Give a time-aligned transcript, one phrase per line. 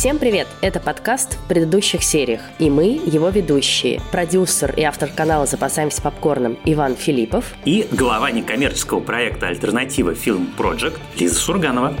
[0.00, 0.48] Всем привет!
[0.62, 4.00] Это подкаст в предыдущих сериях, и мы его ведущие.
[4.10, 10.98] Продюсер и автор канала «Запасаемся попкорном» Иван Филиппов и глава некоммерческого проекта «Альтернатива Фильм Project»
[11.18, 11.94] Лиза Сурганова.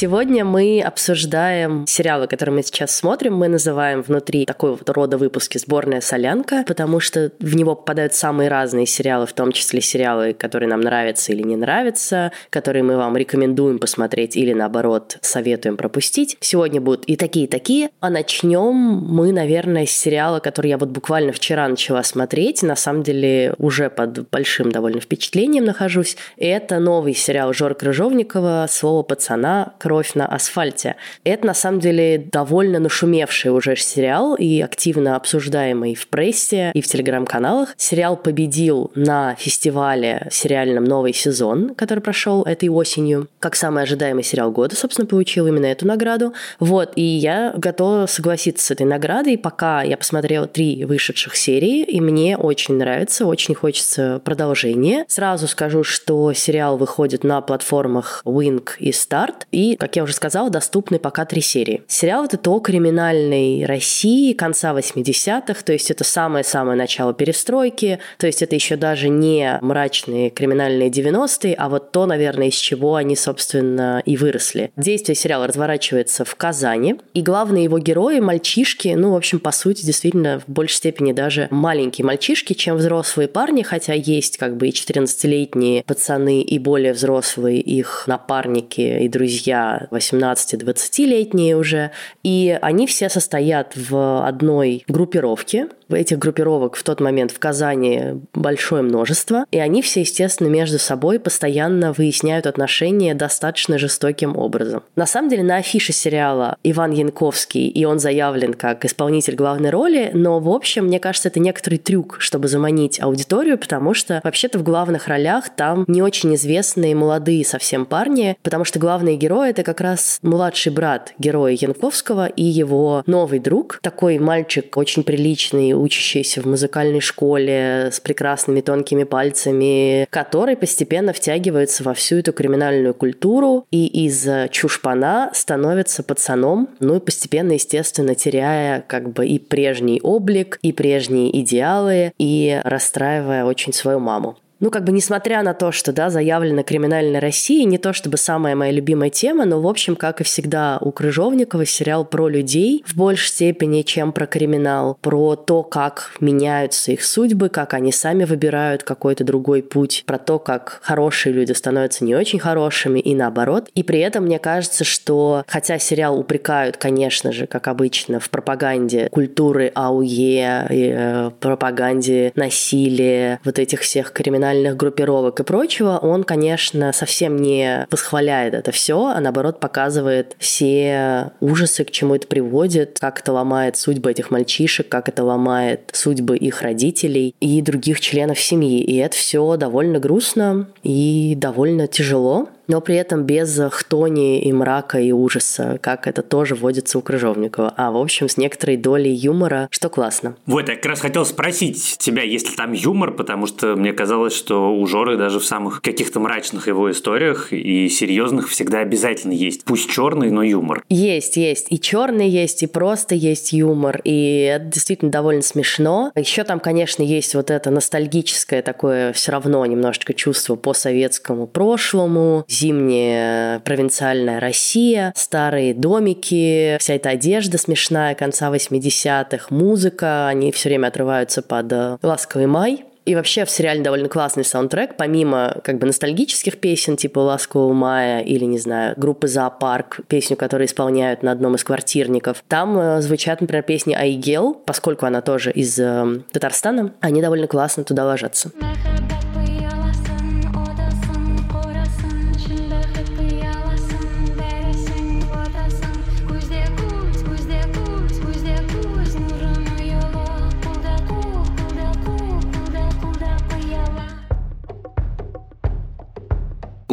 [0.00, 3.34] Сегодня мы обсуждаем сериалы, которые мы сейчас смотрим.
[3.36, 8.48] Мы называем внутри такой вот рода выпуски «Сборная солянка», потому что в него попадают самые
[8.48, 13.14] разные сериалы, в том числе сериалы, которые нам нравятся или не нравятся, которые мы вам
[13.14, 16.38] рекомендуем посмотреть или, наоборот, советуем пропустить.
[16.40, 17.90] Сегодня будут и такие, и такие.
[18.00, 22.62] А начнем мы, наверное, с сериала, который я вот буквально вчера начала смотреть.
[22.62, 26.16] На самом деле уже под большим довольно впечатлением нахожусь.
[26.38, 29.74] Это новый сериал Жор Крыжовникова «Слово пацана.
[29.90, 30.94] «Кровь на асфальте».
[31.24, 36.86] Это, на самом деле, довольно нашумевший уже сериал и активно обсуждаемый в прессе и в
[36.86, 37.74] телеграм-каналах.
[37.76, 43.26] Сериал победил на фестивале сериальном «Новый сезон», который прошел этой осенью.
[43.40, 46.34] Как самый ожидаемый сериал года, собственно, получил именно эту награду.
[46.60, 52.00] Вот, и я готова согласиться с этой наградой, пока я посмотрела три вышедших серии, и
[52.00, 55.04] мне очень нравится, очень хочется продолжения.
[55.08, 60.50] Сразу скажу, что сериал выходит на платформах Wink и Start, и как я уже сказала,
[60.50, 61.82] доступны пока три серии.
[61.88, 68.42] Сериал это о криминальной России конца 80-х, то есть это самое-самое начало перестройки, то есть
[68.42, 74.02] это еще даже не мрачные криминальные 90-е, а вот то, наверное, из чего они, собственно,
[74.04, 74.70] и выросли.
[74.76, 79.84] Действие сериала разворачивается в Казани, и главные его герои– мальчишки, ну, в общем, по сути,
[79.84, 84.72] действительно, в большей степени даже маленькие мальчишки, чем взрослые парни, хотя есть как бы и
[84.72, 91.90] 14-летние пацаны, и более взрослые их напарники и друзья, 18-20-летние уже,
[92.22, 98.82] и они все состоят в одной группировке, Этих группировок в тот момент в Казани большое
[98.82, 104.82] множество, и они все, естественно, между собой постоянно выясняют отношения достаточно жестоким образом.
[104.96, 110.10] На самом деле на афише сериала Иван Янковский, и он заявлен как исполнитель главной роли,
[110.14, 114.62] но, в общем, мне кажется, это некоторый трюк, чтобы заманить аудиторию, потому что вообще-то в
[114.62, 119.80] главных ролях там не очень известные молодые совсем парни, потому что главные герои— это как
[119.80, 126.46] раз младший брат героя Янковского и его новый друг, такой мальчик очень приличный, учащийся в
[126.46, 133.86] музыкальной школе с прекрасными тонкими пальцами, который постепенно втягивается во всю эту криминальную культуру и
[134.06, 140.72] из чушпана становится пацаном, ну и постепенно, естественно, теряя как бы и прежний облик, и
[140.72, 146.10] прежние идеалы, и расстраивая очень свою маму ну, как бы несмотря на то, что, да,
[146.10, 150.24] заявлена криминальная Россия, не то чтобы самая моя любимая тема, но, в общем, как и
[150.24, 156.12] всегда у Крыжовникова, сериал про людей в большей степени, чем про криминал, про то, как
[156.20, 161.52] меняются их судьбы, как они сами выбирают какой-то другой путь, про то, как хорошие люди
[161.52, 163.68] становятся не очень хорошими и наоборот.
[163.74, 169.08] И при этом мне кажется, что хотя сериал упрекают, конечно же, как обычно, в пропаганде
[169.10, 176.24] культуры АУЕ, и, э, пропаганде насилия, вот этих всех криминальных криминальных группировок и прочего, он,
[176.24, 182.98] конечно, совсем не восхваляет это все, а наоборот показывает все ужасы, к чему это приводит,
[183.00, 188.40] как это ломает судьбы этих мальчишек, как это ломает судьбы их родителей и других членов
[188.40, 188.82] семьи.
[188.82, 195.00] И это все довольно грустно и довольно тяжело но при этом без хтони и мрака
[195.00, 199.68] и ужаса, как это тоже водится у Крыжовникова, а в общем с некоторой долей юмора,
[199.72, 200.36] что классно.
[200.46, 204.34] Вот, я как раз хотел спросить тебя, есть ли там юмор, потому что мне казалось,
[204.34, 209.64] что у Жоры даже в самых каких-то мрачных его историях и серьезных всегда обязательно есть,
[209.64, 210.84] пусть черный, но юмор.
[210.88, 216.12] Есть, есть, и черный есть, и просто есть юмор, и это действительно довольно смешно.
[216.14, 222.44] Еще там, конечно, есть вот это ностальгическое такое все равно немножечко чувство по советскому прошлому,
[222.60, 230.88] зимняя провинциальная Россия, старые домики, вся эта одежда смешная конца 80-х, музыка, они все время
[230.88, 235.86] отрываются под э, «Ласковый май», и вообще в сериале довольно классный саундтрек, помимо как бы
[235.86, 241.54] ностальгических песен, типа «Ласкового мая» или, не знаю, группы «Зоопарк», песню, которую исполняют на одном
[241.54, 242.44] из квартирников.
[242.46, 247.84] Там э, звучат, например, песни «Айгел», поскольку она тоже из э, Татарстана, они довольно классно
[247.84, 248.52] туда ложатся.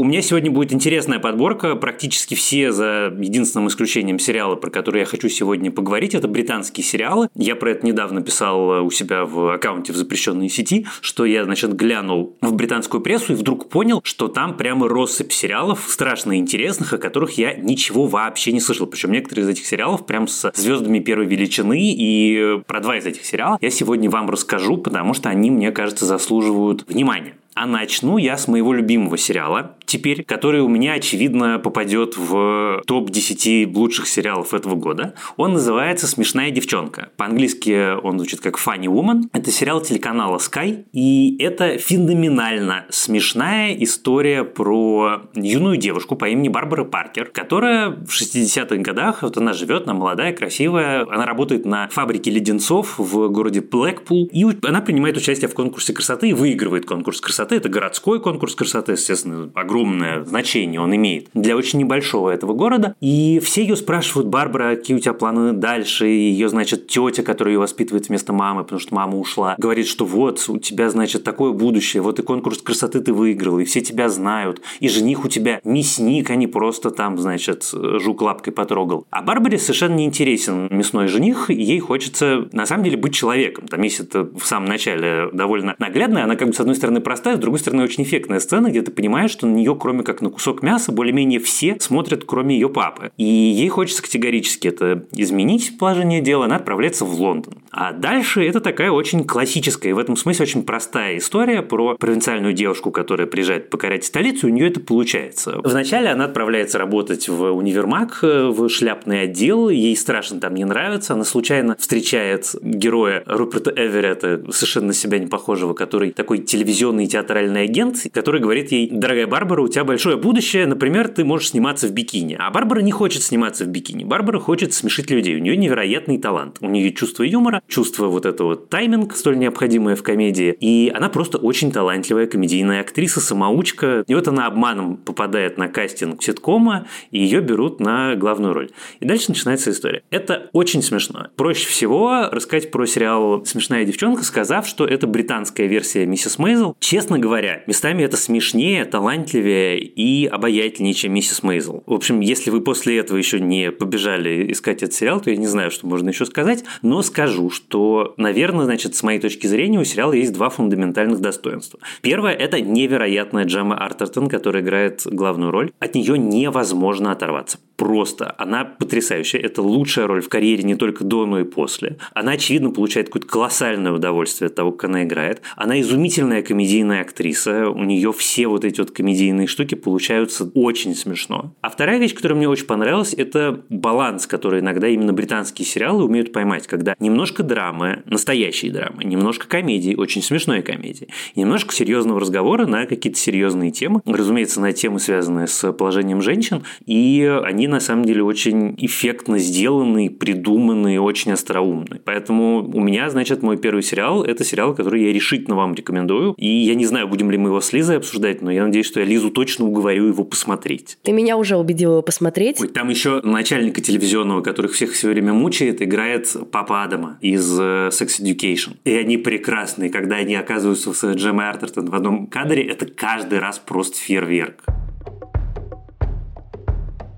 [0.03, 1.75] Меня сегодня будет интересная подборка.
[1.75, 7.29] Практически все, за единственным исключением сериала, про который я хочу сегодня поговорить, это британские сериалы.
[7.35, 11.75] Я про это недавно писал у себя в аккаунте в запрещенной сети, что я, значит,
[11.75, 16.97] глянул в британскую прессу и вдруг понял, что там прямо россыпь сериалов страшно интересных, о
[16.97, 18.87] которых я ничего вообще не слышал.
[18.87, 21.79] Причем некоторые из этих сериалов прям с звездами первой величины.
[21.79, 26.05] И про два из этих сериалов я сегодня вам расскажу, потому что они, мне кажется,
[26.05, 27.35] заслуживают внимания.
[27.59, 33.73] А начну я с моего любимого сериала, теперь, который у меня, очевидно, попадет в топ-10
[33.73, 35.15] лучших сериалов этого года.
[35.37, 37.09] Он называется «Смешная девчонка».
[37.17, 39.29] По-английски он звучит как «Funny Woman».
[39.33, 46.83] Это сериал телеканала Sky, и это феноменально смешная история про юную девушку по имени Барбара
[46.83, 52.29] Паркер, которая в 60-х годах, вот она живет, она молодая, красивая, она работает на фабрике
[52.29, 57.46] леденцов в городе Блэкпул, и она принимает участие в конкурсе красоты и выигрывает конкурс красоты
[57.47, 57.55] красоты.
[57.55, 62.95] Это городской конкурс красоты, естественно, огромное значение он имеет для очень небольшого этого города.
[63.01, 66.09] И все ее спрашивают, Барбара, какие у тебя планы дальше?
[66.09, 70.05] И ее, значит, тетя, которая ее воспитывает вместо мамы, потому что мама ушла, говорит, что
[70.05, 74.09] вот, у тебя, значит, такое будущее, вот и конкурс красоты ты выиграл, и все тебя
[74.09, 79.05] знают, и жених у тебя мясник, а не просто там, значит, жук лапкой потрогал.
[79.09, 83.67] А Барбаре совершенно не интересен мясной жених, ей хочется, на самом деле, быть человеком.
[83.67, 87.36] Там есть это в самом начале довольно наглядно, она как бы, с одной стороны, простая,
[87.37, 90.29] с другой стороны, очень эффектная сцена, где ты понимаешь, что на нее, кроме как на
[90.29, 93.11] кусок мяса, более-менее все смотрят, кроме ее папы.
[93.17, 97.55] И ей хочется категорически это изменить положение дела, она отправляется в Лондон.
[97.71, 102.53] А дальше это такая очень классическая и в этом смысле очень простая история про провинциальную
[102.53, 105.59] девушку, которая приезжает покорять столицу, и у нее это получается.
[105.63, 111.23] Вначале она отправляется работать в универмаг, в шляпный отдел, ей страшно там не нравится, она
[111.23, 117.63] случайно встречает героя Руперта Эверетта, совершенно на себя не похожего, который такой телевизионный театр театральный
[117.63, 121.91] агент, который говорит ей, дорогая Барбара, у тебя большое будущее, например, ты можешь сниматься в
[121.91, 122.37] бикини.
[122.39, 124.05] А Барбара не хочет сниматься в бикини.
[124.05, 125.35] Барбара хочет смешить людей.
[125.35, 126.57] У нее невероятный талант.
[126.61, 130.55] У нее чувство юмора, чувство вот этого тайминг, столь необходимое в комедии.
[130.59, 134.05] И она просто очень талантливая комедийная актриса, самоучка.
[134.07, 138.69] И вот она обманом попадает на кастинг ситкома, и ее берут на главную роль.
[138.99, 140.03] И дальше начинается история.
[140.11, 141.27] Это очень смешно.
[141.35, 146.75] Проще всего рассказать про сериал «Смешная девчонка», сказав, что это британская версия «Миссис Мейзел».
[146.79, 151.81] Честно честно говоря, местами это смешнее, талантливее и обаятельнее, чем «Миссис Мейзел».
[151.85, 155.47] В общем, если вы после этого еще не побежали искать этот сериал, то я не
[155.47, 159.85] знаю, что можно еще сказать, но скажу, что, наверное, значит, с моей точки зрения у
[159.85, 161.79] сериала есть два фундаментальных достоинства.
[162.01, 165.71] Первое– это невероятная Джема Артертон, которая играет главную роль.
[165.79, 168.35] От нее невозможно оторваться просто.
[168.37, 169.39] Она потрясающая.
[169.39, 171.97] Это лучшая роль в карьере не только до, но и после.
[172.13, 175.41] Она, очевидно, получает какое-то колоссальное удовольствие от того, как она играет.
[175.55, 177.69] Она изумительная комедийная актриса.
[177.69, 181.53] У нее все вот эти вот комедийные штуки получаются очень смешно.
[181.61, 186.31] А вторая вещь, которая мне очень понравилась, это баланс, который иногда именно британские сериалы умеют
[186.31, 192.85] поймать, когда немножко драмы, настоящей драмы, немножко комедии, очень смешной комедии, немножко серьезного разговора на
[192.85, 194.01] какие-то серьезные темы.
[194.05, 200.09] Разумеется, на темы, связанные с положением женщин, и они на самом деле очень эффектно сделаны,
[200.09, 202.01] придуманы, очень остроумны.
[202.03, 206.33] Поэтому у меня, значит, мой первый сериал– это сериал, который я решительно вам рекомендую.
[206.37, 208.99] И я не знаю, будем ли мы его с Лизой обсуждать, но я надеюсь, что
[208.99, 210.97] я Лизу точно уговорю его посмотреть.
[211.03, 212.59] Ты меня уже убедил его посмотреть.
[212.59, 217.89] Ой, там еще начальника телевизионного, который всех все время мучает, играет папа Адама из э,
[217.91, 218.77] Sex Education.
[218.83, 219.89] И они прекрасные.
[219.89, 224.63] Когда они оказываются с Джемой Артертон в одном кадре, это каждый раз просто фейерверк.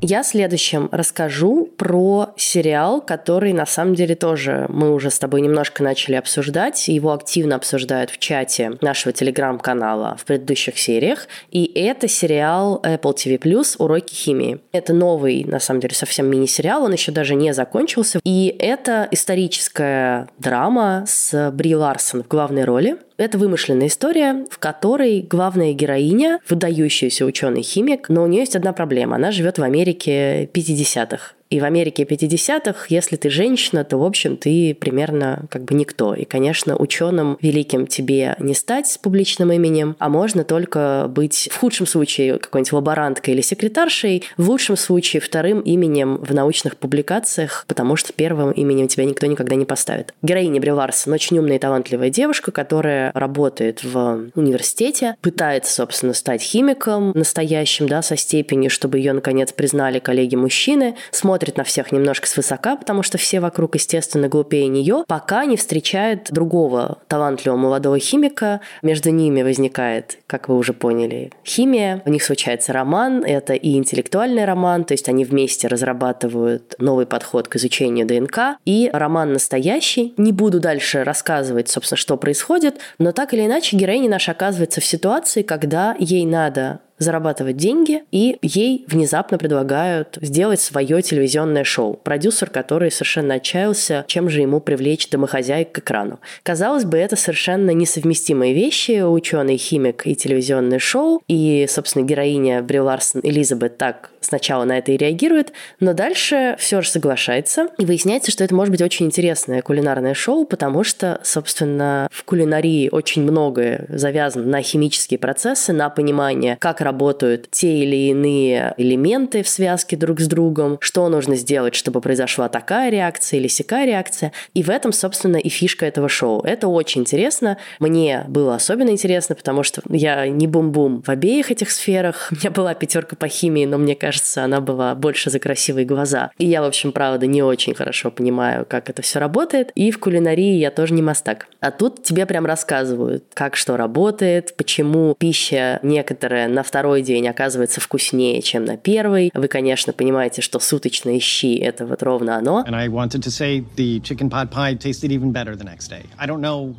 [0.02, 5.84] Я следующем расскажу про сериал, который на самом деле тоже мы уже с тобой немножко
[5.84, 6.88] начали обсуждать.
[6.88, 11.28] Его активно обсуждают в чате нашего телеграм-канала в предыдущих сериях.
[11.52, 14.62] И это сериал Apple TV+, «Уроки химии».
[14.72, 18.22] Это новый, на самом деле, совсем мини-сериал, он еще даже не закончился.
[18.24, 22.98] И это историческая драма с Бри Ларсон в главной роли.
[23.20, 29.18] Это вымышленная история, в которой главная героиня, выдающийся ученый-химик, но у нее есть одна проблема.
[29.18, 31.34] Она живет в Америке 50-х.
[31.50, 36.14] И в Америке 50-х, если ты женщина, то, в общем, ты примерно как бы никто.
[36.14, 41.58] И, конечно, ученым великим тебе не стать с публичным именем, а можно только быть в
[41.58, 47.96] худшем случае какой-нибудь лаборанткой или секретаршей, в лучшем случае вторым именем в научных публикациях, потому
[47.96, 50.14] что первым именем тебя никто никогда не поставит.
[50.22, 56.44] Героиня Бри Ларсон очень умная и талантливая девушка, которая работает в университете, пытается, собственно, стать
[56.44, 62.28] химиком настоящим, да, со степенью, чтобы ее, наконец, признали коллеги-мужчины, смотрит смотрит на всех немножко
[62.28, 68.60] свысока, потому что все вокруг, естественно, глупее нее, пока не встречает другого талантливого молодого химика.
[68.82, 72.02] Между ними возникает, как вы уже поняли, химия.
[72.06, 73.24] У них случается роман.
[73.24, 78.60] Это и интеллектуальный роман, то есть они вместе разрабатывают новый подход к изучению ДНК.
[78.66, 80.14] И роман настоящий.
[80.18, 84.86] Не буду дальше рассказывать, собственно, что происходит, но так или иначе героиня наша оказывается в
[84.86, 91.96] ситуации, когда ей надо зарабатывать деньги, и ей внезапно предлагают сделать свое телевизионное шоу.
[91.96, 96.20] Продюсер, который совершенно отчаялся, чем же ему привлечь домохозяек к экрану.
[96.44, 102.80] Казалось бы, это совершенно несовместимые вещи, ученый, химик и телевизионное шоу, и, собственно, героиня Бри
[102.80, 108.32] Ларсон Элизабет так сначала на это и реагирует, но дальше все же соглашается, и выясняется,
[108.32, 113.86] что это может быть очень интересное кулинарное шоу, потому что, собственно, в кулинарии очень многое
[113.90, 120.20] завязано на химические процессы, на понимание, как работают те или иные элементы в связке друг
[120.20, 124.32] с другом, что нужно сделать, чтобы произошла такая реакция или сякая реакция.
[124.56, 126.42] И в этом, собственно, и фишка этого шоу.
[126.42, 127.58] Это очень интересно.
[127.80, 132.30] Мне было особенно интересно, потому что я не бум-бум в обеих этих сферах.
[132.32, 136.32] У меня была пятерка по химии, но мне кажется, она была больше за красивые глаза.
[136.40, 139.72] И я, в общем, правда, не очень хорошо понимаю, как это все работает.
[139.76, 141.48] И в кулинарии я тоже не мастак.
[141.60, 147.28] А тут тебе прям рассказывают, как что работает, почему пища некоторая на втором второй день
[147.28, 149.32] оказывается вкуснее, чем на первый.
[149.34, 152.64] Вы, конечно, понимаете, что суточные щи– это вот ровно оно.
[152.66, 156.06] And I wanted to say the chicken pot pie tasted even better the next day.
[156.18, 156.76] I don't know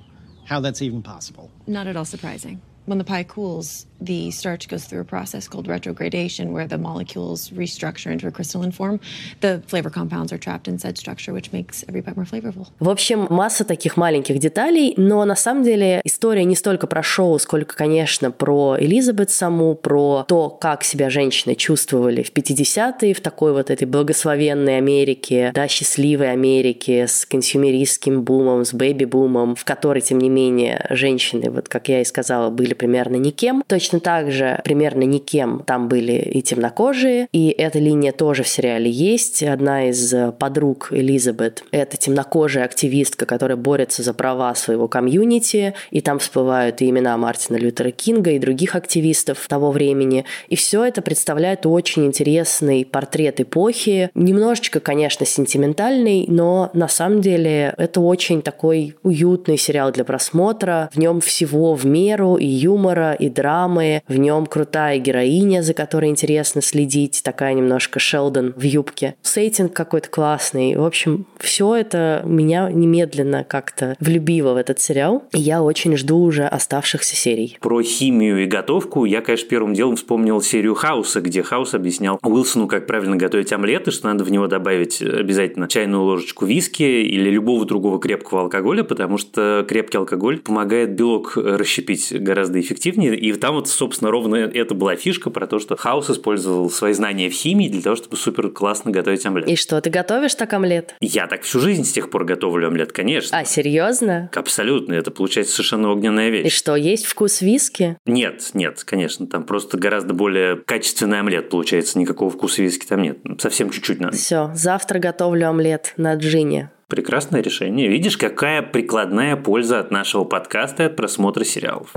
[0.48, 1.50] how that's even possible.
[1.66, 2.62] Not at all surprising.
[2.86, 7.50] When the pie cools, the starch goes through a process called retrogradation, where the molecules
[7.50, 9.00] restructure into a crystalline form.
[9.40, 12.68] The flavor compounds are trapped in said structure, which makes every bite flavorful.
[12.78, 17.38] В общем, масса таких маленьких деталей, но на самом деле история не столько про шоу,
[17.38, 23.52] сколько, конечно, про Элизабет саму, про то, как себя женщины чувствовали в 50-е, в такой
[23.52, 30.18] вот этой благословенной Америке, да, счастливой Америке с консюмеристским бумом, с бэби-бумом, в которой, тем
[30.18, 33.62] не менее, женщины, вот как я и сказала, были примерно никем.
[33.66, 38.48] Точно Точно так же примерно никем там были и темнокожие, и эта линия тоже в
[38.48, 39.42] сериале есть.
[39.42, 46.20] Одна из подруг Элизабет— это темнокожая активистка, которая борется за права своего комьюнити, и там
[46.20, 50.24] всплывают и имена Мартина Лютера Кинга и других активистов того времени.
[50.48, 57.74] И все это представляет очень интересный портрет эпохи, немножечко, конечно, сентиментальный, но на самом деле
[57.76, 60.90] это очень такой уютный сериал для просмотра.
[60.92, 65.74] В нем всего в меру и юмора, и драмы, драмы, в нем крутая героиня, за
[65.74, 69.14] которой интересно следить, такая немножко Шелдон в юбке.
[69.22, 70.76] Сеттинг какой-то классный.
[70.76, 75.24] В общем, все это меня немедленно как-то влюбило в этот сериал.
[75.32, 77.56] И я очень жду уже оставшихся серий.
[77.60, 82.66] Про химию и готовку я, конечно, первым делом вспомнил серию Хауса, где Хаус объяснял Уилсону,
[82.66, 87.30] как правильно готовить омлет, и что надо в него добавить обязательно чайную ложечку виски или
[87.30, 93.16] любого другого крепкого алкоголя, потому что крепкий алкоголь помогает белок расщепить гораздо эффективнее.
[93.16, 97.28] И там вот собственно, ровно это была фишка про то, что Хаус использовал свои знания
[97.28, 99.48] в химии для того, чтобы супер классно готовить омлет.
[99.48, 100.94] И что, ты готовишь так омлет?
[101.00, 103.38] Я так всю жизнь с тех пор готовлю омлет, конечно.
[103.38, 104.30] А, серьезно?
[104.34, 106.46] Абсолютно, это получается совершенно огненная вещь.
[106.46, 107.96] И что, есть вкус виски?
[108.06, 113.18] Нет, нет, конечно, там просто гораздо более качественный омлет получается, никакого вкуса виски там нет,
[113.38, 114.16] совсем чуть-чуть надо.
[114.16, 116.70] Все, завтра готовлю омлет на джине.
[116.88, 117.88] Прекрасное решение.
[117.88, 121.92] Видишь, какая прикладная польза от нашего подкаста и от просмотра сериалов.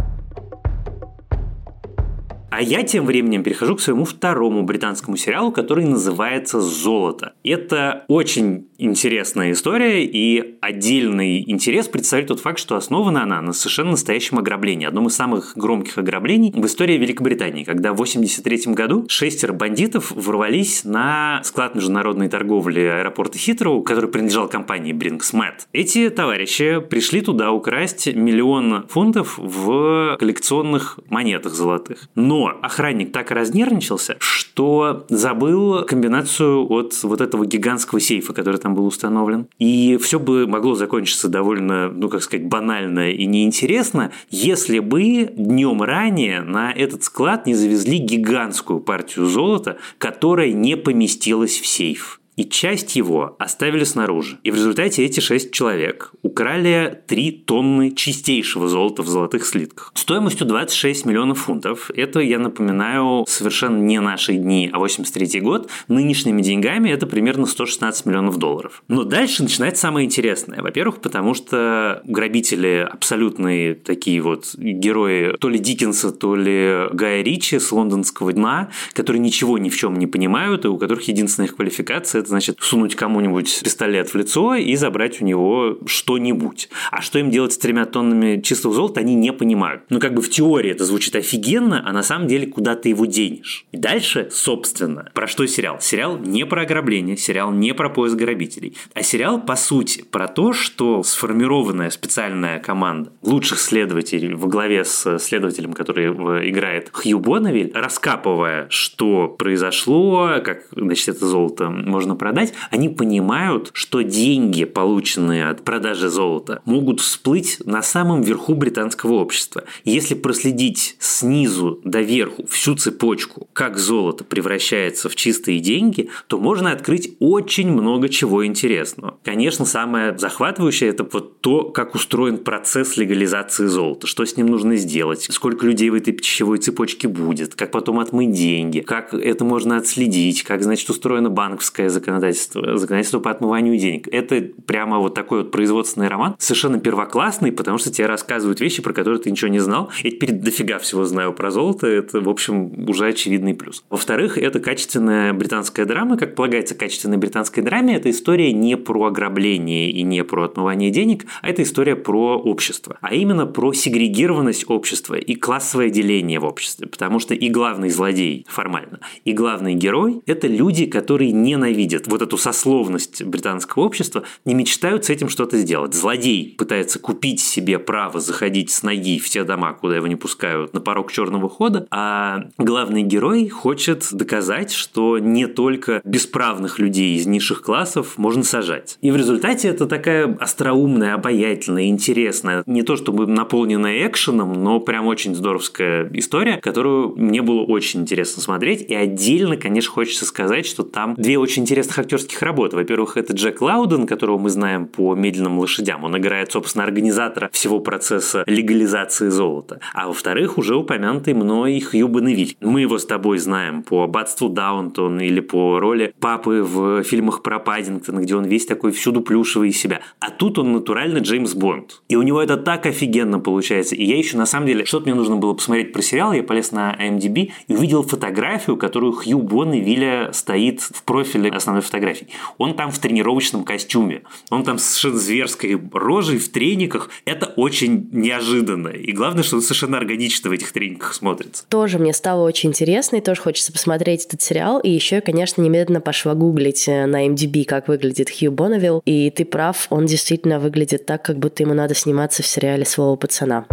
[2.55, 7.33] А я тем временем перехожу к своему второму британскому сериалу, который называется «Золото».
[7.43, 13.92] Это очень интересная история, и отдельный интерес представляет тот факт, что основана она на совершенно
[13.92, 19.53] настоящем ограблении, одном из самых громких ограблений в истории Великобритании, когда в 1983 году шестеро
[19.53, 25.34] бандитов ворвались на склад международной торговли аэропорта Хитроу, который принадлежал компании Brinks
[25.72, 32.10] Эти товарищи пришли туда украсть миллион фунтов в коллекционных монетах золотых.
[32.15, 38.86] Но охранник так разнервничался, что забыл комбинацию от вот этого гигантского сейфа, который там был
[38.86, 39.48] установлен.
[39.60, 45.82] И все бы могло закончиться довольно, ну, как сказать, банально и неинтересно, если бы днем
[45.82, 52.45] ранее на этот склад не завезли гигантскую партию золота, которая не поместилась в сейф и
[52.45, 54.39] часть его оставили снаружи.
[54.43, 59.91] И в результате эти шесть человек украли 3 тонны чистейшего золота в золотых слитках.
[59.95, 61.91] Стоимостью 26 миллионов фунтов.
[61.95, 65.69] Это, я напоминаю, совершенно не наши дни, а 83 год.
[65.87, 68.83] Нынешними деньгами это примерно 116 миллионов долларов.
[68.87, 70.61] Но дальше начинается самое интересное.
[70.61, 77.59] Во-первых, потому что грабители абсолютные такие вот герои то ли Диккенса, то ли Гая Ричи
[77.59, 81.55] с лондонского дна, которые ничего ни в чем не понимают, и у которых единственная их
[81.55, 86.70] квалификация это значит сунуть кому-нибудь пистолет в лицо и забрать у него что-нибудь.
[86.92, 89.84] А что им делать с тремя тоннами чистого золота, они не понимают.
[89.89, 93.06] Ну, как бы в теории это звучит офигенно, а на самом деле куда ты его
[93.06, 93.65] денешь.
[93.72, 95.77] И дальше, собственно, про что сериал?
[95.82, 100.53] Сериал не про ограбление, сериал не про поиск грабителей, а сериал, по сути, про то,
[100.53, 106.08] что сформированная специальная команда лучших следователей во главе с следователем, который
[106.50, 111.70] играет Хью Бонневиль, раскапывая, что произошло, как, значит, это золото
[112.13, 118.55] можно продать, они понимают, что деньги, полученные от продажи золота, могут всплыть на самом верху
[118.55, 119.63] британского общества.
[119.84, 126.72] Если проследить снизу до верху всю цепочку, как золото превращается в чистые деньги, то можно
[126.72, 129.17] открыть очень много чего интересного.
[129.24, 134.75] Конечно, самое захватывающее это вот то, как устроен процесс легализации золота, что с ним нужно
[134.75, 139.77] сделать, сколько людей в этой пищевой цепочке будет, как потом отмыть деньги, как это можно
[139.77, 144.07] отследить, как, значит, устроено банковское законодательство, законодательство по отмыванию денег.
[144.12, 148.93] Это прямо вот такой вот производственный роман, совершенно первоклассный, потому что тебе рассказывают вещи, про
[148.93, 149.91] которые ты ничего не знал.
[150.03, 153.83] Я теперь дофига всего знаю про золото, это, в общем, уже очевидный плюс.
[153.89, 159.91] Во-вторых, это качественная британская драма, как полагается качественной британской драме, это история не про ограбление
[159.91, 165.15] и не про отмывание денег, а это история про общество, а именно про сегрегированность общества
[165.15, 170.48] и классовое деление в обществе, потому что и главный злодей формально, и главный герой– это
[170.48, 175.93] люди, которые ненавидят вот эту сословность британского общества, не мечтают с этим что-то сделать.
[175.93, 180.73] Злодей пытается купить себе право заходить с ноги в те дома, куда его не пускают,
[180.73, 187.25] на порог черного хода, а главный герой хочет доказать, что не только бесправных людей из
[187.25, 188.97] низших классов можно сажать.
[189.01, 195.07] И в результате это такая остроумная, обаятельная, интересная, не то чтобы наполненная экшеном, но прям
[195.07, 198.81] очень здоровская история, которую мне было очень интересно смотреть.
[198.81, 202.75] И отдельно, конечно, хочется сказать, что там две очень интересных актерских работы.
[202.75, 206.03] Во-первых, это Джек Лауден, которого мы знаем по «Медленным лошадям».
[206.03, 209.79] Он играет, собственно, организатора всего процесса легализации золота.
[209.93, 212.55] А во-вторых, уже упомянутый мной Хью Бонневиль.
[212.61, 217.59] Мы его с тобой знаем по «Аббатству Даунтон» или по роли папы в фильмах про
[217.59, 219.99] Паддингтона, где он весь такой всюду плюшевый из себя.
[220.19, 222.01] А тут он натурально Джеймс Бонд.
[222.07, 223.96] И у него это так офигенно получается.
[223.96, 226.72] И я еще, на самом деле, что-то мне нужно было посмотреть про сериал, я полез
[226.72, 232.27] на IMDb и увидел фотографию, которую Хью Бонневиля стоит в профиле основной фотографии.
[232.57, 234.22] Он там в тренировочном костюме.
[234.50, 237.09] Он там совершенно зверской рожей в трениках.
[237.25, 238.90] Это очень неожиданно.
[238.90, 241.64] И главное, что он совершенно органично в этих трениках смотрится.
[241.70, 244.79] Тоже мне стало очень интересно, и тоже хочется посмотреть этот сериал.
[244.79, 249.01] И еще, конечно, немедленно пошла гуглить э, на MDB, как выглядит Хью Бонневилл.
[249.05, 253.16] И ты прав, он действительно выглядит так, как будто ему надо сниматься в сериале «Слово
[253.16, 253.66] пацана».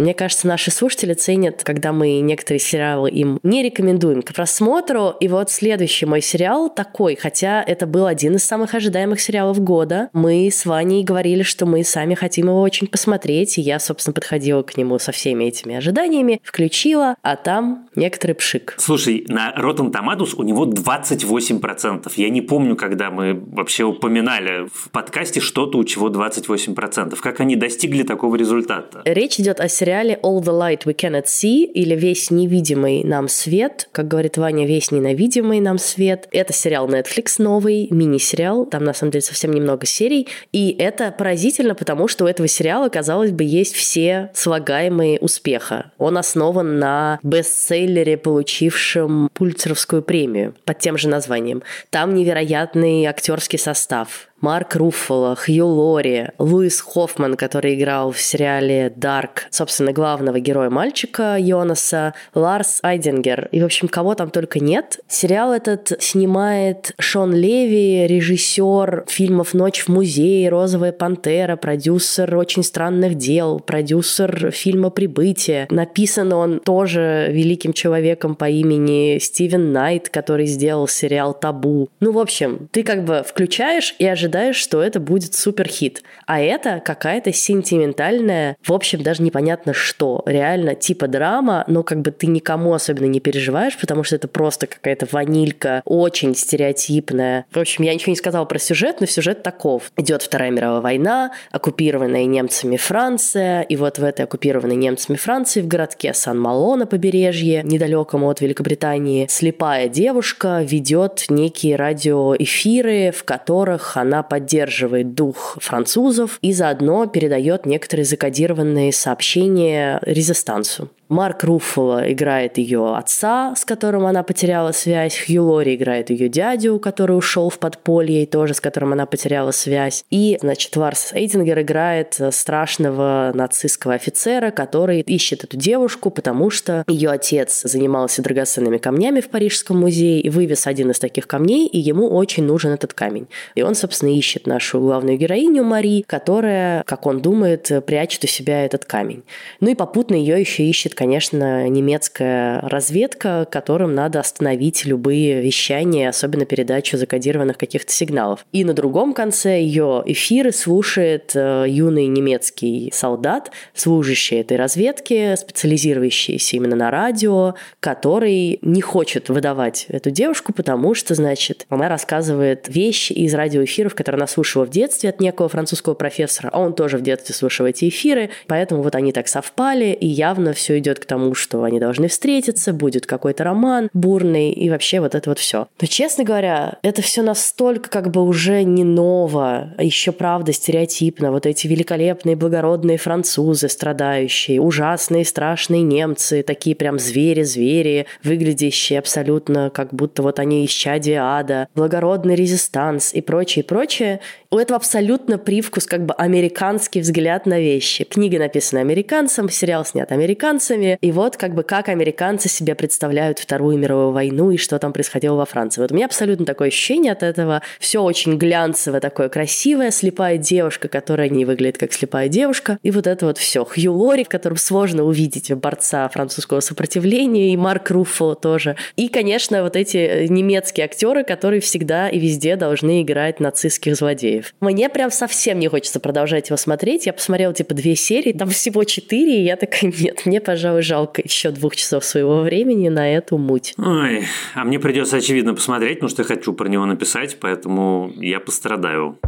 [0.00, 5.14] Мне кажется, наши слушатели ценят, когда мы некоторые сериалы им не рекомендуем к просмотру.
[5.20, 10.08] И вот следующий мой сериал такой, хотя это был один из самых ожидаемых сериалов года.
[10.14, 14.62] Мы с Ваней говорили, что мы сами хотим его очень посмотреть, и я, собственно, подходила
[14.62, 18.76] к нему со всеми этими ожиданиями, включила, а там некоторый пшик.
[18.78, 22.10] Слушай, на Rotten Tomatoes у него 28%.
[22.16, 27.18] Я не помню, когда мы вообще упоминали в подкасте что-то, у чего 28%.
[27.20, 29.02] Как они достигли такого результата?
[29.04, 33.26] Речь идет о сериале сериале All the Light We Cannot See или Весь невидимый нам
[33.26, 36.28] свет, как говорит Ваня, Весь ненавидимый нам свет.
[36.30, 41.74] Это сериал Netflix новый, мини-сериал, там на самом деле совсем немного серий, и это поразительно,
[41.74, 45.90] потому что у этого сериала, казалось бы, есть все слагаемые успеха.
[45.98, 51.64] Он основан на бестселлере, получившем Пульцеровскую премию под тем же названием.
[51.90, 54.29] Там невероятный актерский состав.
[54.40, 61.36] Марк Руффало, Хью Лори, Луис Хоффман, который играл в сериале «Дарк», собственно, главного героя мальчика
[61.38, 63.50] Йонаса, Ларс Айдингер.
[63.52, 65.00] И, в общем, кого там только нет.
[65.08, 73.16] Сериал этот снимает Шон Леви, режиссер фильмов «Ночь в музее», «Розовая пантера», продюсер «Очень странных
[73.16, 75.66] дел», продюсер фильма «Прибытие».
[75.68, 81.90] Написан он тоже великим человеком по имени Стивен Найт, который сделал сериал «Табу».
[82.00, 86.02] Ну, в общем, ты как бы включаешь и ожидаешь ожидаешь, что это будет супер хит.
[86.26, 90.22] А это какая-то сентиментальная, в общем, даже непонятно что.
[90.24, 94.68] Реально типа драма, но как бы ты никому особенно не переживаешь, потому что это просто
[94.68, 97.46] какая-то ванилька, очень стереотипная.
[97.50, 99.90] В общем, я ничего не сказала про сюжет, но сюжет таков.
[99.96, 105.66] Идет Вторая мировая война, оккупированная немцами Франция, и вот в этой оккупированной немцами Франции в
[105.66, 114.19] городке Сан-Мало на побережье, недалеком от Великобритании, слепая девушка ведет некие радиоэфиры, в которых она
[114.22, 120.90] поддерживает дух французов и заодно передает некоторые закодированные сообщения резистансу.
[121.10, 125.18] Марк Руффало играет ее отца, с которым она потеряла связь.
[125.26, 129.50] Хью Лори играет ее дядю, который ушел в подполье и тоже с которым она потеряла
[129.50, 130.04] связь.
[130.10, 137.10] И, значит, Варс Эйдингер играет страшного нацистского офицера, который ищет эту девушку, потому что ее
[137.10, 142.08] отец занимался драгоценными камнями в Парижском музее и вывез один из таких камней, и ему
[142.08, 143.26] очень нужен этот камень.
[143.56, 148.64] И он, собственно, ищет нашу главную героиню Мари, которая, как он думает, прячет у себя
[148.64, 149.24] этот камень.
[149.58, 156.44] Ну и попутно ее еще ищет, конечно, немецкая разведка, которым надо остановить любые вещания, особенно
[156.44, 158.44] передачу закодированных каких-то сигналов.
[158.52, 166.56] И на другом конце ее эфиры слушает э, юный немецкий солдат, служащий этой разведки, специализирующийся
[166.56, 173.14] именно на радио, который не хочет выдавать эту девушку, потому что, значит, она рассказывает вещи
[173.14, 177.02] из радиоэфиров, которые она слушала в детстве от некого французского профессора, а он тоже в
[177.02, 181.34] детстве слушал эти эфиры, поэтому вот они так совпали, и явно все идет к тому,
[181.34, 185.68] что они должны встретиться, будет какой-то роман бурный, и вообще вот это вот все.
[185.80, 191.30] Но, честно говоря, это все настолько как бы уже не ново, а еще правда стереотипно.
[191.30, 199.94] Вот эти великолепные, благородные французы, страдающие, ужасные, страшные немцы, такие прям звери-звери, выглядящие абсолютно как
[199.94, 204.20] будто вот они исчадие ада, благородный резистанс и прочее, прочее.
[204.50, 208.04] У этого абсолютно привкус как бы американский взгляд на вещи.
[208.04, 213.78] Книга написана американцем, сериал снят американцами, и вот как бы как американцы себе представляют Вторую
[213.78, 215.80] мировую войну и что там происходило во Франции.
[215.80, 217.62] Вот у меня абсолютно такое ощущение от этого.
[217.78, 222.78] Все очень глянцевое, такое красивое, слепая девушка, которая не выглядит как слепая девушка.
[222.82, 223.64] И вот это вот все.
[223.64, 228.76] Хью Лори, в котором сложно увидеть борца французского сопротивления, и Марк Руффало тоже.
[228.96, 234.54] И, конечно, вот эти немецкие актеры, которые всегда и везде должны играть нацистских злодеев.
[234.60, 237.06] Мне прям совсем не хочется продолжать его смотреть.
[237.06, 240.40] Я посмотрела типа две серии, там всего четыре, и я такая, нет, мне,
[240.70, 243.74] пожалуй, жалко еще двух часов своего времени на эту муть.
[243.78, 248.40] Ой, а мне придется, очевидно, посмотреть, потому что я хочу про него написать, поэтому я
[248.40, 249.18] пострадаю.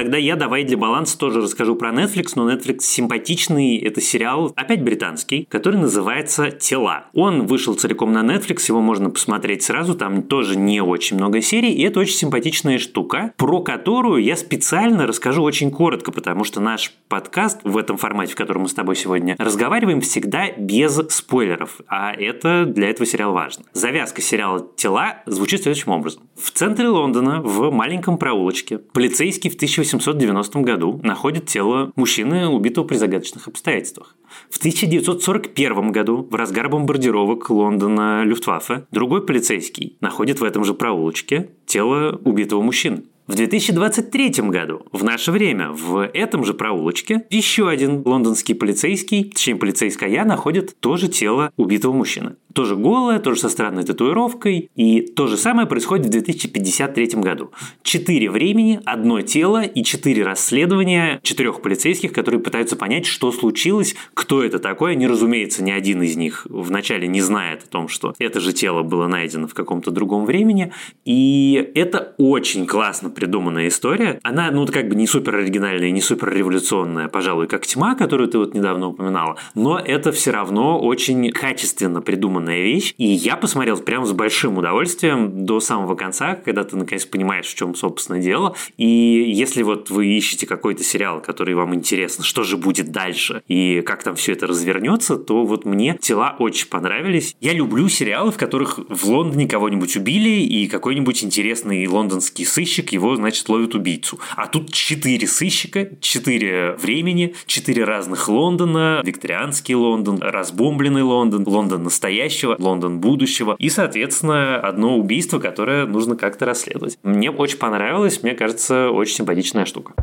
[0.00, 4.82] Тогда я давай для баланса тоже расскажу про Netflix, но Netflix симпатичный, это сериал, опять
[4.82, 7.04] британский, который называется «Тела».
[7.12, 11.74] Он вышел целиком на Netflix, его можно посмотреть сразу, там тоже не очень много серий,
[11.74, 16.94] и это очень симпатичная штука, про которую я специально расскажу очень коротко, потому что наш
[17.08, 22.14] подкаст в этом формате, в котором мы с тобой сегодня разговариваем, всегда без спойлеров, а
[22.14, 23.66] это для этого сериала важно.
[23.74, 26.22] Завязка сериала «Тела» звучит следующим образом.
[26.36, 32.84] В центре Лондона, в маленьком проулочке, полицейский в 1800 1890 году находит тело мужчины, убитого
[32.84, 34.16] при загадочных обстоятельствах.
[34.48, 41.50] В 1941 году, в разгар бомбардировок Лондона Люфтваффе, другой полицейский находит в этом же проулочке
[41.66, 43.02] тело убитого мужчины.
[43.30, 49.54] В 2023 году, в наше время, в этом же проулочке, еще один лондонский полицейский, точнее
[49.54, 52.34] полицейская, находит тоже тело убитого мужчины.
[52.52, 54.70] Тоже голое, тоже со странной татуировкой.
[54.74, 57.52] И то же самое происходит в 2053 году.
[57.84, 64.42] Четыре времени, одно тело и четыре расследования четырех полицейских, которые пытаются понять, что случилось, кто
[64.42, 64.96] это такое.
[64.96, 68.82] Не разумеется, ни один из них вначале не знает о том, что это же тело
[68.82, 70.72] было найдено в каком-то другом времени.
[71.04, 74.18] И это очень классно придуманная история.
[74.22, 78.38] Она, ну, как бы не супер оригинальная, не супер революционная, пожалуй, как тьма, которую ты
[78.38, 79.36] вот недавно упоминала.
[79.54, 82.94] Но это все равно очень качественно придуманная вещь.
[82.96, 87.54] И я посмотрел прям с большим удовольствием до самого конца, когда ты наконец понимаешь, в
[87.54, 88.56] чем, собственно, дело.
[88.78, 93.82] И если вот вы ищете какой-то сериал, который вам интересно, что же будет дальше и
[93.82, 97.36] как там все это развернется, то вот мне тела очень понравились.
[97.40, 103.09] Я люблю сериалы, в которых в Лондоне кого-нибудь убили, и какой-нибудь интересный лондонский сыщик его,
[103.16, 104.18] значит, ловит убийцу.
[104.36, 112.56] А тут четыре сыщика, четыре времени, четыре разных Лондона, викторианский Лондон, разбомбленный Лондон, Лондон настоящего,
[112.58, 116.98] Лондон будущего и, соответственно, одно убийство, которое нужно как-то расследовать.
[117.02, 119.94] Мне очень понравилось, мне кажется, очень симпатичная штука.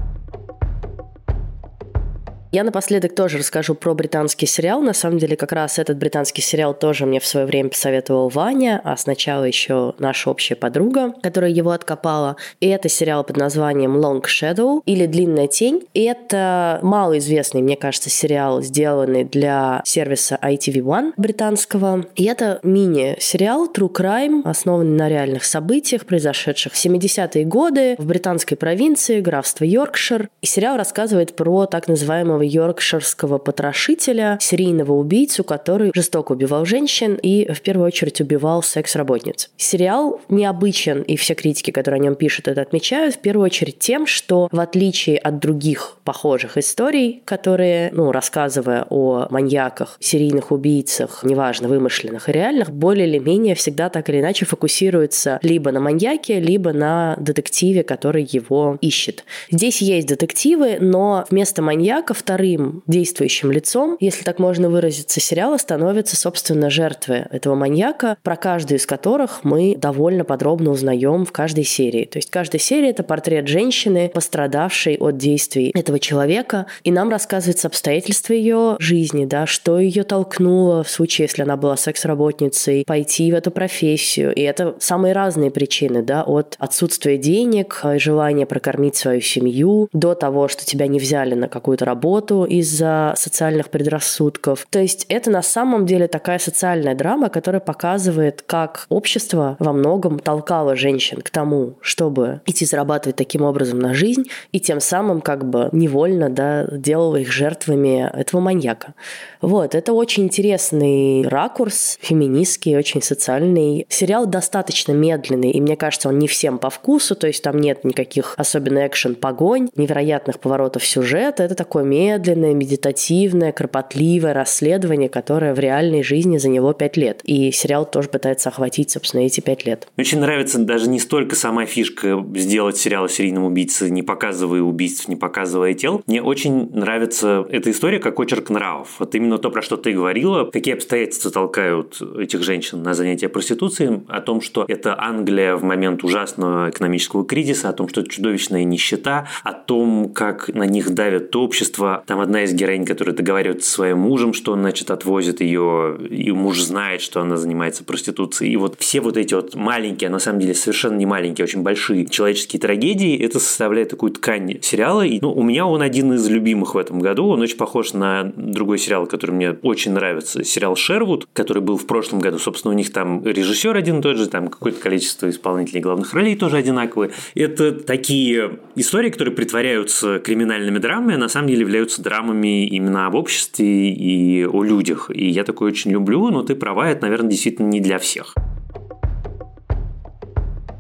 [2.49, 4.81] Я напоследок тоже расскажу про британский сериал.
[4.81, 8.79] На самом деле, как раз этот британский сериал тоже мне в свое время посоветовал Ваня,
[8.86, 12.38] а сначала еще наша общая подруга, которая его откопала.
[12.62, 15.83] И это сериал под названием Long Shadow или Длинная тень.
[15.93, 22.05] И это малоизвестный, мне кажется, сериал, сделанный для сервиса ITV1 британского.
[22.15, 28.55] И это мини-сериал True Crime, основанный на реальных событиях, произошедших в 70-е годы в британской
[28.55, 30.29] провинции, графство Йоркшир.
[30.41, 37.15] И сериал рассказывает про так называемого самого йоркширского потрошителя, серийного убийцу, который жестоко убивал женщин
[37.15, 39.50] и в первую очередь убивал секс-работниц.
[39.58, 44.06] Сериал необычен, и все критики, которые о нем пишут, это отмечают, в первую очередь тем,
[44.06, 51.67] что в отличие от других похожих историй, которые, ну, рассказывая о маньяках, серийных убийцах, неважно,
[51.67, 56.73] вымышленных и реальных, более или менее всегда так или иначе фокусируется либо на маньяке, либо
[56.73, 59.23] на детективе, который его ищет.
[59.50, 66.17] Здесь есть детективы, но вместо маньяка вторым действующим лицом, если так можно выразиться, сериала становятся,
[66.17, 72.03] собственно, жертвы этого маньяка, про каждую из которых мы довольно подробно узнаем в каждой серии.
[72.03, 77.69] То есть каждая серия– это портрет женщины, пострадавшей от действий этого человека, и нам рассказывается
[77.69, 83.35] обстоятельства ее жизни, да, что ее толкнуло в случае, если она была секс-работницей, пойти в
[83.35, 84.35] эту профессию.
[84.35, 90.13] И это самые разные причины, да, от отсутствия денег, и желания прокормить свою семью, до
[90.13, 94.67] того, что тебя не взяли на какую-то работу из-за социальных предрассудков.
[94.69, 100.19] То есть это на самом деле такая социальная драма, которая показывает, как общество во многом
[100.19, 105.47] толкало женщин к тому, чтобы идти зарабатывать таким образом на жизнь, и тем самым как
[105.49, 108.93] бы невольно да, делало их жертвами этого маньяка.
[109.41, 113.86] Вот, это очень интересный ракурс, феминистский, очень социальный.
[113.89, 117.84] Сериал достаточно медленный, и мне кажется, он не всем по вкусу, то есть там нет
[117.84, 121.43] никаких особенно экшен-погонь, невероятных поворотов сюжета.
[121.43, 127.19] Это такое медленное, медитативное, кропотливое расследование, которое в реальной жизни за него пять лет.
[127.23, 129.87] И сериал тоже пытается охватить, собственно, эти пять лет.
[129.97, 134.61] Мне очень нравится даже не столько сама фишка сделать сериал о серийном убийце, не показывая
[134.61, 136.01] убийств, не показывая тел.
[136.07, 138.95] Мне очень нравится эта история как очерк нравов.
[138.99, 144.03] Вот именно то, про что ты говорила, какие обстоятельства толкают этих женщин на занятия проституцией,
[144.07, 148.63] о том, что это Англия в момент ужасного экономического кризиса, о том, что это чудовищная
[148.63, 151.96] нищета, о том, как на них давит общество.
[152.05, 156.31] Там одна из героинь, которая договаривается со своим мужем, что он, значит, отвозит ее, и
[156.31, 158.53] муж знает, что она занимается проституцией.
[158.53, 161.62] И вот все вот эти вот маленькие, а на самом деле совершенно не маленькие, очень
[161.62, 165.05] большие человеческие трагедии, это составляет такую ткань сериала.
[165.05, 167.27] И, ну, у меня он один из любимых в этом году.
[167.27, 170.43] Он очень похож на другой сериал, который мне очень нравится.
[170.43, 172.39] Сериал «Шервуд», который был в прошлом году.
[172.39, 176.36] Собственно, у них там режиссер один и тот же, там какое-то количество исполнителей главных ролей
[176.36, 177.12] тоже одинаковые.
[177.36, 183.15] Это такие истории, которые притворяются криминальными драмами, а на самом деле являются драмами именно об
[183.15, 185.10] обществе и о людях.
[185.13, 188.36] И я такое очень люблю, но ты права, это, наверное, действительно не для всех.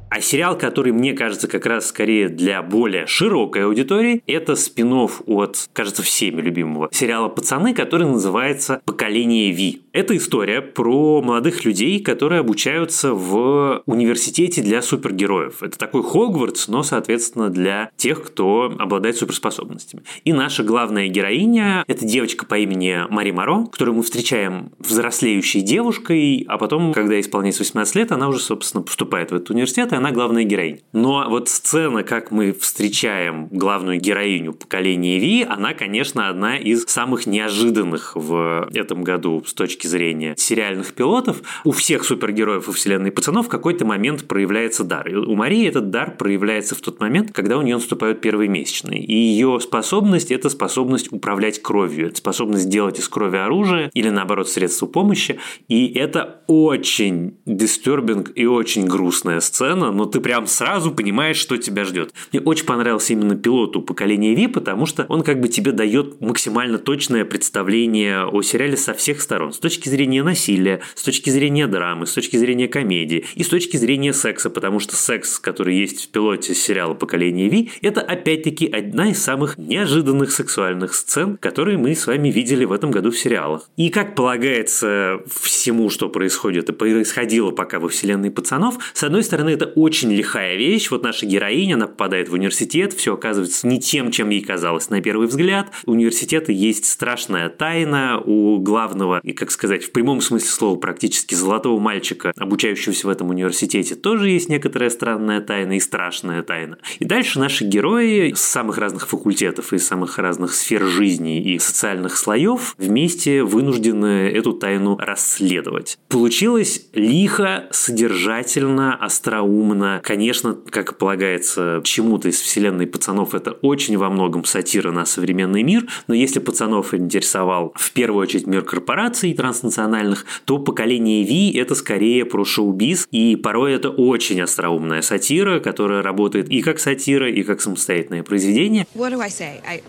[0.09, 5.69] А сериал, который мне кажется как раз скорее для более широкой аудитории, это спин от,
[5.73, 9.81] кажется, всеми любимого сериала «Пацаны», который называется «Поколение Ви».
[9.91, 15.61] Это история про молодых людей, которые обучаются в университете для супергероев.
[15.61, 20.03] Это такой Хогвартс, но, соответственно, для тех, кто обладает суперспособностями.
[20.23, 26.45] И наша главная героиня– это девочка по имени Мари Маро, которую мы встречаем взрослеющей девушкой,
[26.47, 30.43] а потом, когда исполняется 18 лет, она уже, собственно, поступает в этот университет, она главная
[30.43, 30.79] героиня.
[30.93, 37.25] Но вот сцена, как мы встречаем главную героиню поколения Ви, она, конечно, одна из самых
[37.25, 43.47] неожиданных в этом году с точки зрения сериальных пилотов, у всех супергероев и вселенной пацанов
[43.47, 45.07] в какой-то момент проявляется дар.
[45.09, 49.03] И у Марии этот дар проявляется в тот момент, когда у нее наступают первые месячные.
[49.03, 54.49] И ее способность– это способность управлять кровью, это способность делать из крови оружие или, наоборот,
[54.49, 55.39] средство помощи.
[55.67, 61.85] И это очень дистурбинг и очень грустная сцена, но ты прям сразу понимаешь, что тебя
[61.85, 62.13] ждет.
[62.31, 66.77] Мне очень понравился именно пилоту поколения Ви, потому что он как бы тебе дает максимально
[66.77, 69.53] точное представление о сериале со всех сторон.
[69.53, 73.77] С точки зрения насилия, с точки зрения драмы, с точки зрения комедии и с точки
[73.77, 79.11] зрения секса, потому что секс, который есть в пилоте сериала «Поколение Ви», это опять-таки одна
[79.11, 83.69] из самых неожиданных сексуальных сцен, которые мы с вами видели в этом году в сериалах.
[83.77, 89.49] И как полагается всему, что происходит и происходило пока во вселенной пацанов, с одной стороны,
[89.51, 90.89] это очень лихая вещь.
[90.89, 95.01] Вот наша героиня, она попадает в университет, все оказывается не тем, чем ей казалось на
[95.01, 95.67] первый взгляд.
[95.85, 101.35] У университета есть страшная тайна у главного, и, как сказать, в прямом смысле слова практически
[101.35, 106.79] золотого мальчика, обучающегося в этом университете, тоже есть некоторая странная тайна и страшная тайна.
[106.97, 112.17] И дальше наши герои с самых разных факультетов, из самых разных сфер жизни и социальных
[112.17, 115.99] слоев вместе вынуждены эту тайну расследовать.
[116.07, 119.66] Получилось лихо, содержательно, остроумно.
[120.03, 125.85] Конечно, как полагается чему-то из вселенной пацанов, это очень во многом сатира на современный мир,
[126.07, 131.75] но если пацанов интересовал в первую очередь мир корпораций, транс транснациональных, то поколение Ви это
[131.75, 137.43] скорее про шоу-биз, и порой это очень остроумная сатира, которая работает и как сатира, и
[137.43, 138.85] как самостоятельное произведение.
[138.95, 139.61] What do I say?
[139.67, 139.81] I...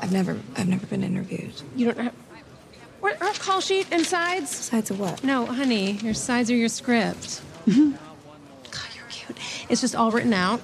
[0.00, 1.52] I've never, I've never been interviewed.
[1.76, 2.12] You don't have.
[3.00, 4.50] What, call sheet and sides?
[4.50, 5.22] Sides of what?
[5.22, 7.40] No, honey, your sides are your script.
[7.64, 7.94] Cute.
[9.68, 10.60] It's just all written out.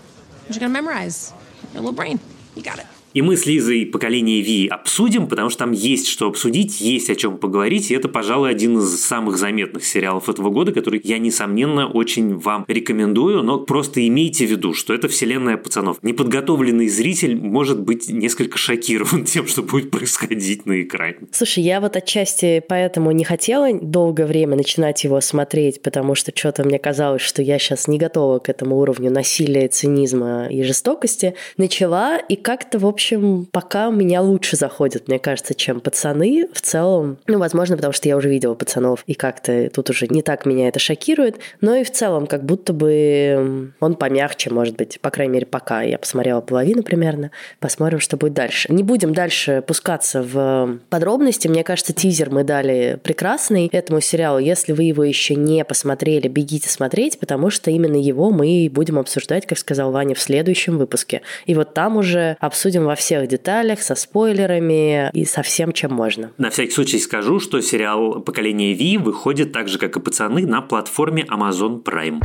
[0.49, 1.33] You're gonna memorize.
[1.73, 2.21] Your little brain.
[2.55, 2.87] You got it.
[3.15, 7.15] И мы с Лизой поколение Ви обсудим, потому что там есть что обсудить, есть о
[7.15, 11.87] чем поговорить, и это, пожалуй, один из самых заметных сериалов этого года, который я, несомненно,
[11.87, 15.99] очень вам рекомендую, но просто имейте в виду, что это вселенная пацанов.
[16.03, 21.19] Неподготовленный зритель может быть несколько шокирован тем, что будет происходить на экране.
[21.31, 26.65] Слушай, я вот отчасти поэтому не хотела долгое время начинать его смотреть, потому что что-то
[26.65, 31.37] мне казалось, что я сейчас не готова к этому уровню насилия, цинизма и жестокости.
[31.57, 36.49] Начала, и как-то, в общем, общем, пока у меня лучше заходит, мне кажется, чем пацаны
[36.53, 37.19] в целом.
[37.27, 40.69] Ну, возможно, потому что я уже видела пацанов, и как-то тут уже не так меня
[40.69, 41.39] это шокирует.
[41.61, 45.83] Но и в целом, как будто бы он помягче, может быть, по крайней мере, пока.
[45.83, 47.31] Я посмотрела половину примерно.
[47.61, 48.73] Посмотрим, что будет дальше.
[48.73, 51.47] Не будем дальше пускаться в подробности.
[51.49, 54.39] Мне кажется, тизер мы дали прекрасный этому сериалу.
[54.39, 59.47] Если вы его еще не посмотрели, бегите смотреть, потому что именно его мы будем обсуждать,
[59.47, 61.21] как сказал Ваня, в следующем выпуске.
[61.45, 66.31] И вот там уже обсудим во всех деталях, со спойлерами и со всем, чем можно.
[66.39, 70.63] На всякий случай скажу, что сериал «Поколение Ви» выходит так же, как и «Пацаны» на
[70.63, 72.23] платформе Amazon Prime.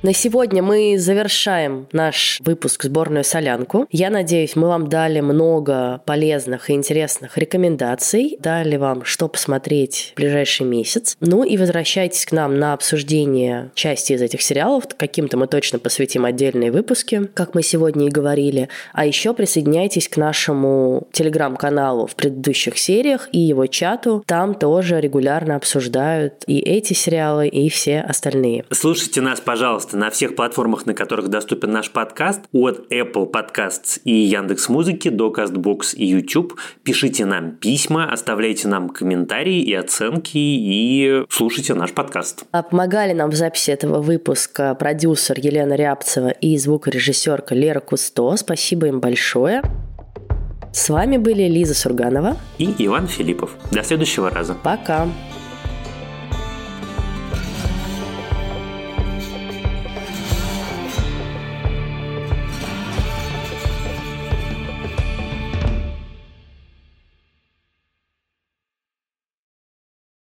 [0.00, 3.88] На сегодня мы завершаем наш выпуск «Сборную солянку».
[3.90, 10.18] Я надеюсь, мы вам дали много полезных и интересных рекомендаций, дали вам, что посмотреть в
[10.18, 11.16] ближайший месяц.
[11.18, 14.84] Ну и возвращайтесь к нам на обсуждение части из этих сериалов.
[14.96, 18.68] Каким-то мы точно посвятим отдельные выпуски, как мы сегодня и говорили.
[18.92, 24.22] А еще присоединяйтесь к нашему телеграм-каналу в предыдущих сериях и его чату.
[24.26, 28.64] Там тоже регулярно обсуждают и эти сериалы, и все остальные.
[28.70, 34.00] Слушайте нас, пожалуйста, пожалуйста, на всех платформах, на которых доступен наш подкаст, от Apple Podcasts
[34.04, 36.54] и Яндекс Музыки до CastBox и YouTube.
[36.82, 42.44] Пишите нам письма, оставляйте нам комментарии и оценки и слушайте наш подкаст.
[42.52, 48.36] А помогали нам в записи этого выпуска продюсер Елена Рябцева и звукорежиссерка Лера Кусто.
[48.36, 49.62] Спасибо им большое.
[50.72, 53.50] С вами были Лиза Сурганова и Иван Филиппов.
[53.72, 54.54] До следующего раза.
[54.62, 55.08] Пока.